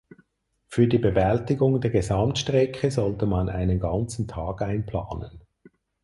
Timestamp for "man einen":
3.27-3.79